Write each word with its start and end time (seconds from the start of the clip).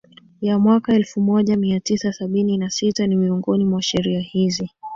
ya 0.41 0.59
mwaka 0.59 0.93
elfu 0.93 1.21
moja 1.21 1.57
mia 1.57 1.79
tisa 1.79 2.13
sabini 2.13 2.57
na 2.57 2.69
sita 2.69 3.07
ni 3.07 3.15
miongoni 3.15 3.65
mwa 3.65 3.81
sheria 3.81 4.19
hizi 4.19 4.71